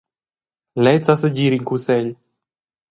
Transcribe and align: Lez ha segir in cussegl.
Lez 0.83 1.05
ha 1.09 1.15
segir 1.21 1.51
in 1.57 1.65
cussegl. 1.69 2.09